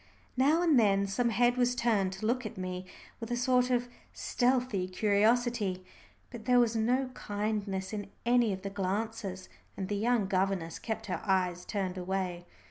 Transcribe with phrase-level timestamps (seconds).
[0.35, 2.87] Now and then some head was turned to look at me
[3.19, 5.85] with a sort of stealthy curiosity,
[6.31, 11.05] but there was no kindness in any of the glances, and the young governess kept
[11.05, 12.47] her eyes turned away.